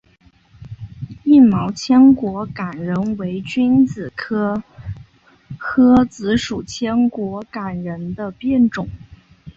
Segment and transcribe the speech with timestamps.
[1.25, 4.63] 硬毛千果榄仁为使君子科
[5.59, 8.87] 诃子属千果榄仁的变种。